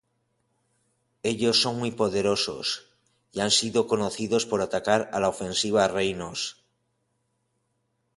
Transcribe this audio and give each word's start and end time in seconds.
Ellos 1.21 1.61
son 1.61 1.77
muy 1.77 1.91
poderosas, 1.91 2.85
y 3.31 3.41
han 3.41 3.51
sido 3.51 3.85
conocidos 3.85 4.47
por 4.47 4.63
atacar 4.63 5.11
a 5.13 5.19
la 5.19 5.29
ofensiva 5.29 5.87
reinos. 5.87 6.65